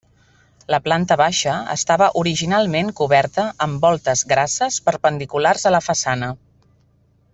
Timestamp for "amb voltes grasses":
3.67-4.81